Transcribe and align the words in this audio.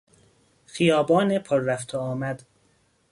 خیابان 0.65 1.39
پر 1.39 1.57
رفت 1.57 1.95
و 1.95 1.97
آمد 1.97 2.43